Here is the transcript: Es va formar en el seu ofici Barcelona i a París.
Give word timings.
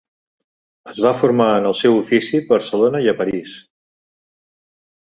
Es 0.93 1.01
va 1.07 1.11
formar 1.19 1.47
en 1.59 1.67
el 1.73 1.77
seu 1.83 1.99
ofici 1.99 2.43
Barcelona 2.49 3.05
i 3.07 3.13
a 3.13 3.17
París. 3.23 3.55